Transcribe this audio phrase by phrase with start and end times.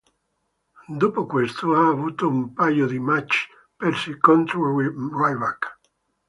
[0.87, 5.79] Dopo questo ha avuto un paio di match persi contro Ryback.